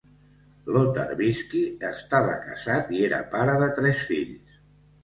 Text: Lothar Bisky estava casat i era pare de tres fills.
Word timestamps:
Lothar 0.77 1.05
Bisky 1.19 1.61
estava 1.91 2.35
casat 2.49 2.91
i 2.99 3.07
era 3.11 3.25
pare 3.37 3.61
de 3.67 3.73
tres 3.79 4.07
fills. 4.11 4.63